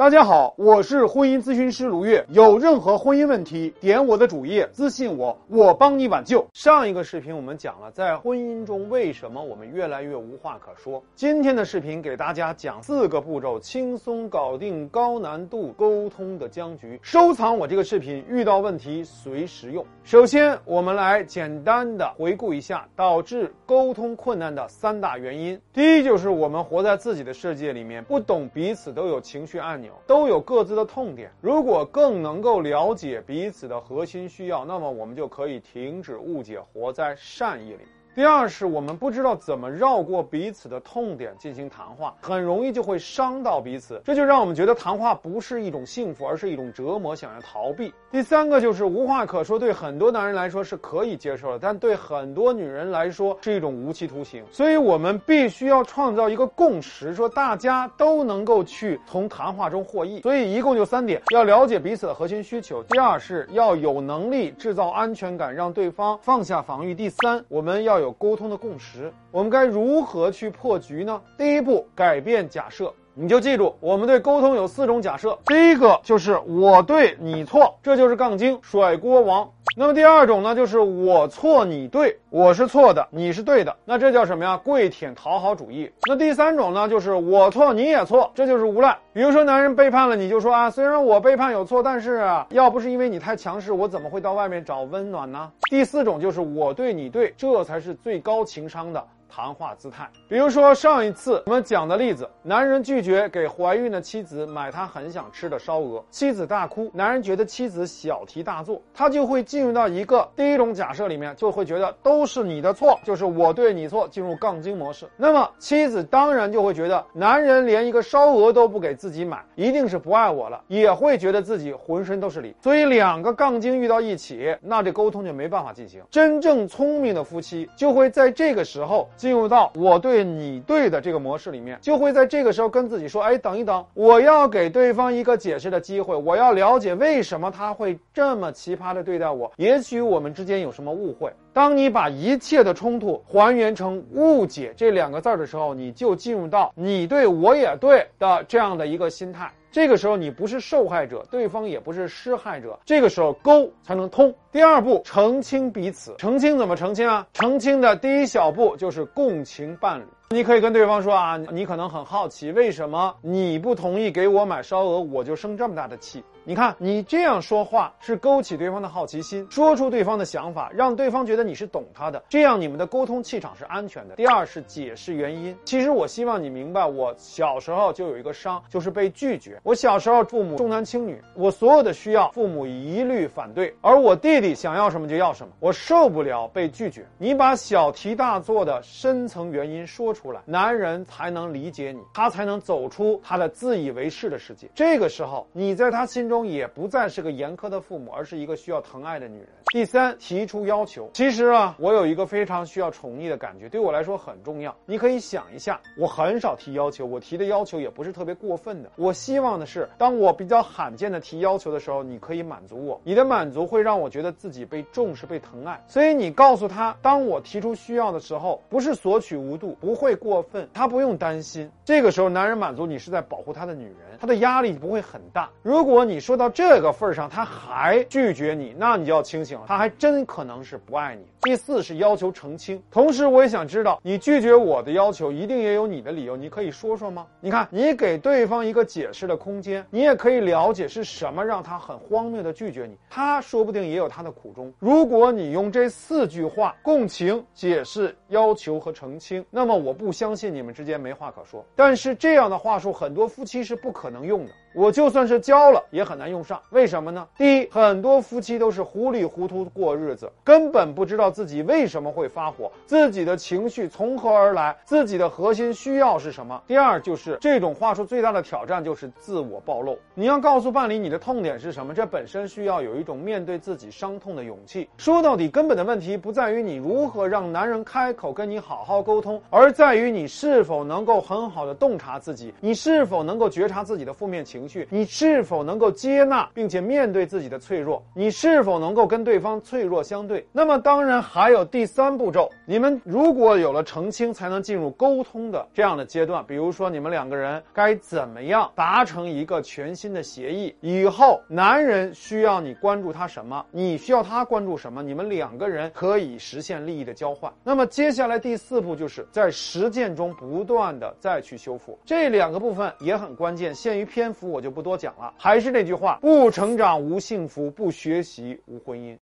[0.00, 2.24] 大家好，我是婚姻咨询师卢月。
[2.30, 6.46] 有任何婚姻问题，点我的主页私信我，我帮你挽救。
[6.54, 11.02] 上一个视频我们讲了，在婚姻中为什么我们越来越无话可说。
[11.14, 16.98] 今天的视频给大家讲四个步骤，轻松搞定高难度沟通的僵局。
[17.02, 19.84] 收藏我这个视频，遇到问题随时用。
[20.02, 25.60] 首先，我们来简单的回顾一下导致沟通困难的三大原因。
[25.74, 29.89] 第一，就是我们活在自己的世界里面，不懂彼此都有情绪按钮。
[30.06, 31.30] 都有各自的痛点。
[31.40, 37.84] 如果更能够了解彼此的核心需要，那么我们就可以停止误解，活在善意里。
[38.12, 47.94] 第二是我们不知道怎么绕过彼此的痛点进行谈话，很容易就会伤到彼此，这就让我们觉得谈话不是一种幸福，而是一种折磨，想要逃避。
[48.10, 54.44] 第三个就是无话可说，对很多男人来说是可以接受的，但对很多女人来说是一种无期徒刑。
[54.50, 60.20] 所以我们必须要创造一个共识，说大家都能够去从谈话中获益。
[60.22, 67.99] 所以一共就三点：要了解彼此的核心需求；第二是要有能力制造安全感，让对方放下防御；第三，我们要。
[68.00, 71.20] 有沟通的共识，我们该如何去破局呢？
[71.38, 72.92] 第一步，改变假设。
[73.12, 75.36] 你就记住，我们对沟通有四种假设。
[75.44, 79.50] 第一个就是我对你错，这就是杠精甩锅王。
[79.76, 84.56] 那么第二种呢，就是我错你对，我是错的，你是对的，那这叫什么呀？
[84.56, 85.90] 跪舔讨好主义。
[86.04, 88.98] 那第三种呢，就是我错你也错，这就是无赖。
[89.12, 95.50] 比如说男人背叛了，你就说啊，虽然我背叛有错，但是，要不是因为你太强势，我怎么会到外面找温暖呢？
[95.70, 99.02] 第四种就是我对你对，这才是最高情商的。
[99.30, 115.08] 谈话姿态，比如说上一次我们讲的例子，男人拒绝给怀孕的妻子买他很想吃的烧鹅，妻子大哭，男人觉得妻子小题大做，他就会进入到一个第一种假设里面，就会觉得都是你的错，就是我对你错，进入杠精模式。
[115.16, 122.54] 那么妻子当然就会觉得，男人连一个烧鹅都不给自己买，一定是不爱我了，也会觉得自己浑身都是理。
[122.60, 126.02] 所以两个杠精遇到一起，那这沟通就没办法进行。
[126.10, 129.08] 真正聪明的夫妻就会在这个时候。
[129.20, 139.52] 进入到我对你对的这个模式里面，就会在这个时候跟自己说：“哎，等一等，我要给对方一个解释的机会，我要了解为什么他会这么奇葩的对待我。
[139.56, 141.30] 也许我们之间有什么误会。
[141.52, 154.34] 当你把一切的冲突还原成误解这两个字儿的时候，你就进入到你对我也对的这样的一个心态。”这个时候你不是受害者，对方也不是施害者，这个时候沟才能通。
[154.50, 156.14] 第二步，澄清彼此。
[156.18, 157.26] 澄清怎么澄清啊？
[157.32, 160.04] 澄清的第一小步就是共情伴侣。
[160.32, 166.22] 你可以跟对方说啊，你可能很好奇，为什么你不同意给我买烧鹅，我就生这么大的气。
[166.44, 174.14] 你看，你这样说话是勾起对方的好奇心，说出对方的想法，让对方觉得你是懂他的，这样你们的沟通气场是安全的。
[174.14, 175.54] 第二是解释原因。
[175.64, 179.60] 其实我希望你明白，我小时候就有一个伤，就是被拒绝。
[179.64, 187.04] 我小时候父母重男轻女，我所有的需要父母一律反对，而我弟弟想要什么就要什么，我受不了被拒绝。
[187.18, 194.70] 你把小题大做的深层原因说出出来，男人才能理解你，他才能走出他的自以为是的世界。
[194.74, 196.30] 这个时候，你在他心。
[196.30, 199.48] 中也不再是个严苛的父母，而是一个需要疼爱的女人。
[199.72, 201.10] 第三，提出要求。
[201.12, 204.72] 其实啊，我有一个非常需要宠溺的感觉，对我来说很重要。
[204.86, 208.92] 你可以想一下，我很少提要求，我提的要求也不是特别过分的。
[208.94, 213.00] 我希望的是，当我比较罕见的提要求的时候，你可以满足我。
[213.02, 215.82] 你的满足会让我觉得自己被重视、被疼爱。
[215.88, 221.70] 所以你告诉他，当我提出需要的时候，不是索取无度，不会会过分，他不用担心。
[221.84, 225.48] 这个时候，男人满足你是在保护他的女人，他的压力不会很大。
[225.62, 231.24] 如果你说到这个份上，他还拒绝你，那你就要清醒了，他还真可能是不爱你。
[231.42, 237.26] 第四是要求澄清，同时我也想知道，你拒绝我的要求，一定也有你的理由，你可以说说吗？
[237.40, 244.72] 你看，你给对方一个解释的空间，你也可以了解是什么让他很荒谬的拒绝你，他说不定也有他的苦衷。
[244.80, 251.62] 如果你用这四句话共情、解释、要求和澄清，那么我不相信你们之间没话可说。
[251.76, 254.52] 但是这样的话术，很多夫妻是不可能用的。
[254.72, 256.60] 我就算是教了，也很难用上。
[256.70, 257.28] 为什么呢？
[257.36, 266.60] 第一，很多夫妻都是糊里糊涂过日子，根本不知道自己为什么会发火，自己的情绪从何而来，自己的核心需要是什么。
[266.66, 269.96] 第二，就是这种话术最大的挑战就是自我暴露。
[270.14, 274.88] 你要告诉伴侣你的痛点是什么，这本身需要有一种面对自己伤痛的勇气。
[274.96, 280.00] 说到底，根本的问题不在于你如何让男人开口跟你好好沟通，而在。
[280.00, 290.46] 于你是否能够很好的洞察自己，你是否能够觉察自己的负面情情绪，你是否能够接纳并且面对自己的脆弱，你是否能够跟对方脆弱相对。
[290.52, 296.44] 那么当然还有第三步骤，你们如果有了澄清，才能进入沟通的这样的阶段。
[296.46, 300.74] 比如说你们两个人该怎么样达成一个全新的协议？
[300.80, 307.52] 以后男人需要你关注他什么，你需要他关注什么，你们两个人可以实现利益的交换。
[307.64, 313.74] 那么接下来第四步就是在实践中不断的再去修复这两个部分也很关键。
[313.74, 315.32] 限于篇幅，我就不多讲了。
[315.38, 319.16] 还是那句话，不成长无幸福，不学习无婚姻。